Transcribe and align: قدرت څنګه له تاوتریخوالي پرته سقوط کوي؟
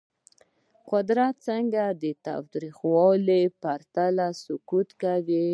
قدرت 0.91 1.35
څنګه 1.47 1.83
له 2.01 2.11
تاوتریخوالي 2.27 3.43
پرته 3.63 4.03
سقوط 4.43 4.89
کوي؟ 5.01 5.47